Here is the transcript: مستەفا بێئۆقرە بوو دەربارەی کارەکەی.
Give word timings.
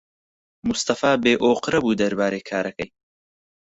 مستەفا 0.67 1.11
بێئۆقرە 1.23 1.79
بوو 1.83 1.97
دەربارەی 2.01 2.47
کارەکەی. 2.49 2.89